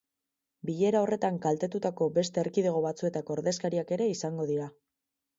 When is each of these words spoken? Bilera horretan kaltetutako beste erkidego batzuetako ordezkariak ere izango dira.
Bilera 0.67 1.01
horretan 1.03 1.35
kaltetutako 1.43 2.07
beste 2.15 2.41
erkidego 2.43 2.81
batzuetako 2.85 3.35
ordezkariak 3.35 3.93
ere 3.99 4.07
izango 4.15 4.49
dira. 4.53 4.71